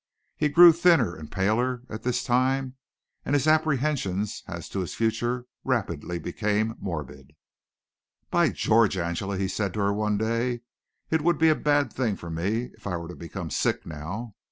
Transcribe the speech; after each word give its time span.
He 0.35 0.49
grew 0.49 0.71
thinner 0.73 1.15
and 1.15 1.31
paler 1.31 1.83
at 1.87 2.01
this 2.01 2.23
time 2.23 2.73
and 3.23 3.35
his 3.35 3.47
apprehensions 3.47 4.41
as 4.47 4.67
to 4.69 4.79
his 4.79 4.95
future 4.95 5.45
rapidly 5.63 6.17
became 6.17 6.73
morbid. 6.79 7.33
"By 8.31 8.49
George! 8.49 8.97
Angela," 8.97 9.37
he 9.37 9.47
said 9.47 9.75
to 9.75 9.79
her 9.81 9.93
one 9.93 10.17
day, 10.17 10.61
"it 11.11 11.21
would 11.21 11.37
be 11.37 11.49
a 11.49 11.55
bad 11.55 11.93
thing 11.93 12.15
for 12.15 12.31
me 12.31 12.71
if 12.73 12.87
I 12.87 12.97
were 12.97 13.09
to 13.09 13.15
become 13.15 13.51
sick 13.51 13.85
now. 13.85 14.33